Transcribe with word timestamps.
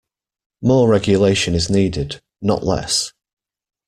More 0.63 0.89
regulation 0.89 1.53
is 1.53 1.69
needed, 1.69 2.21
not 2.41 2.63
less. 2.63 3.13